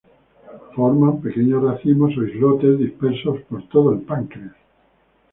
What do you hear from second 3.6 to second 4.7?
todo el páncreas.